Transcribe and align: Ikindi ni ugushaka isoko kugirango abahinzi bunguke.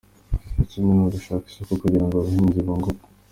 Ikindi 0.63 0.89
ni 0.95 1.01
ugushaka 1.05 1.45
isoko 1.47 1.71
kugirango 1.81 2.11
abahinzi 2.15 2.59
bunguke. 2.65 3.03